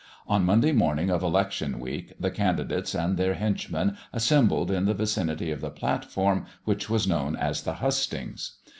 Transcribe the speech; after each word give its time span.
On 0.25 0.43
Monday 0.43 0.71
morning 0.71 1.11
of 1.11 1.21
election 1.21 1.79
week 1.79 2.13
the 2.19 2.31
candidates 2.31 2.95
and 2.95 3.17
their 3.17 3.35
henchmen 3.35 3.97
assembled 4.11 4.71
in 4.71 4.85
the 4.85 4.95
vicinity 4.95 5.51
of 5.51 5.61
the 5.61 5.69
platform, 5.69 6.47
which 6.63 6.89
was 6.89 7.07
known 7.07 7.35
as 7.35 7.61
the 7.61 7.73
hustings. 7.75 8.53